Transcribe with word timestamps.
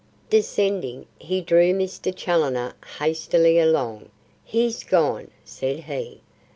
Descending, 0.31 1.05
he 1.19 1.41
drew 1.41 1.73
Mr. 1.75 2.11
Challoner 2.15 2.73
hastily 2.97 3.59
along. 3.59 4.09
"He's 4.43 4.83
gone," 4.83 5.29
said 5.45 5.81
he. 5.81 6.21